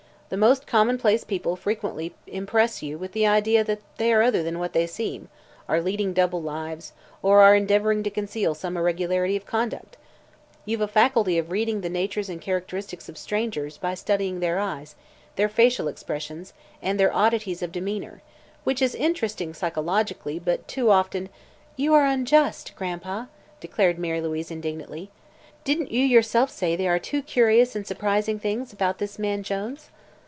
The 0.33 0.37
most 0.37 0.65
commonplace 0.65 1.25
people 1.25 1.57
frequently 1.57 2.13
impress 2.25 2.81
you 2.81 2.97
with 2.97 3.11
the 3.11 3.27
idea 3.27 3.65
that 3.65 3.81
they 3.97 4.13
are 4.13 4.21
other 4.21 4.41
than 4.41 4.59
what 4.59 4.71
they 4.71 4.87
seem, 4.87 5.27
are 5.67 5.81
leading 5.81 6.13
double 6.13 6.41
lives, 6.41 6.93
or 7.21 7.41
are 7.41 7.53
endeavoring 7.53 8.01
to 8.03 8.09
conceal 8.09 8.55
some 8.55 8.77
irregularity 8.77 9.35
of 9.35 9.45
conduct. 9.45 9.97
You've 10.63 10.79
a 10.79 10.87
faculty 10.87 11.37
of 11.37 11.51
reading 11.51 11.81
the 11.81 11.89
natures 11.89 12.29
and 12.29 12.39
characteristics 12.39 13.09
of 13.09 13.17
strangers 13.17 13.77
by 13.77 13.93
studying 13.93 14.39
their 14.39 14.57
eyes, 14.57 14.95
their 15.35 15.49
facial 15.49 15.89
expressions 15.89 16.53
and 16.81 16.97
their 16.97 17.13
oddities 17.13 17.61
of 17.61 17.73
demeanor, 17.73 18.21
which 18.63 18.81
is 18.81 18.95
interesting 18.95 19.53
psychologically 19.53 20.39
but 20.39 20.65
too 20.65 20.91
often" 20.91 21.27
"You 21.75 21.93
are 21.93 22.05
unjust, 22.05 22.71
Gran'pa!" 22.77 23.27
declared 23.59 23.99
Mary 23.99 24.21
Louise 24.21 24.49
indignantly. 24.49 25.11
"Didn't 25.65 25.91
you 25.91 26.05
yourself 26.05 26.49
say 26.49 26.77
there 26.77 26.95
are 26.95 26.99
two 26.99 27.21
curious 27.21 27.75
and 27.75 27.85
surprising 27.85 28.39
things 28.39 28.71
about 28.71 28.97
this 28.97 29.19
man 29.19 29.43
Jones?" 29.43 29.89